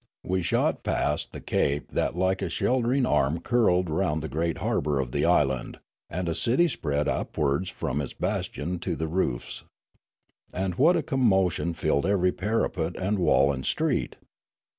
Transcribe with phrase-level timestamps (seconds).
[0.23, 4.99] We shot past the cape that like a sheltering arm curled round the great harbour
[4.99, 5.77] of the island,
[6.09, 9.63] and a city spread upwards from it bastioned to the roofs.
[10.55, 14.15] And what a commotion filled every parapet and wall and street